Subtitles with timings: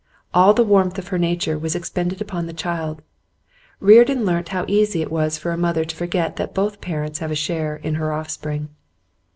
[0.33, 3.03] All the warmth of her nature was expended upon the child;
[3.79, 7.29] Reardon learnt how easy it is for a mother to forget that both parents have
[7.29, 8.69] a share in her offspring.